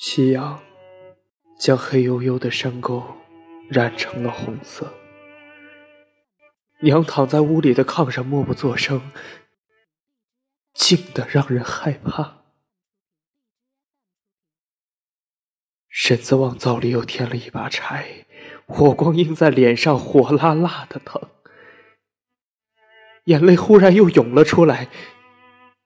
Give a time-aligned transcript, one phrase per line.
[0.00, 0.62] 夕阳
[1.58, 3.02] 将黑黝黝的山沟
[3.68, 4.94] 染成了红色。
[6.82, 9.10] 娘躺在屋里的炕上，默不作声，
[10.72, 12.44] 静得让人害怕。
[15.88, 18.24] 婶子往灶里又添了一把柴，
[18.68, 21.20] 火光映在脸上，火辣辣的疼。
[23.24, 24.88] 眼泪忽然又涌了出来，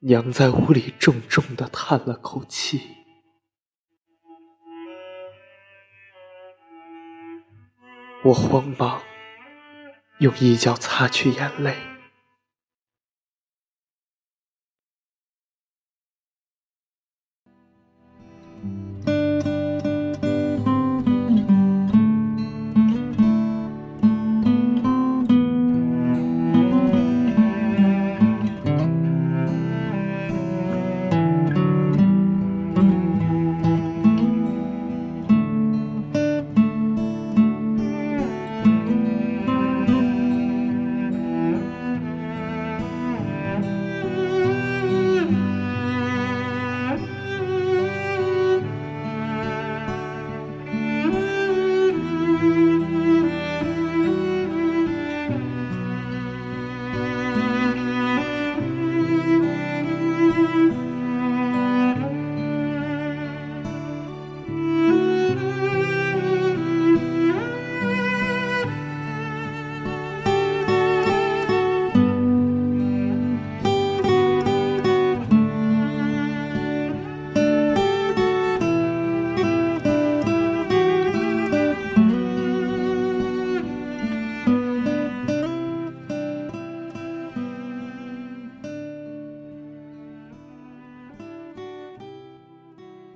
[0.00, 2.98] 娘在屋里重重的叹了口气。
[8.24, 9.02] 我慌忙
[10.18, 11.91] 用衣角擦去眼泪。